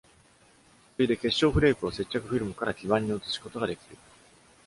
[0.97, 3.97] 次いで、結晶フレークを接着フィルムから基板に移すことができる。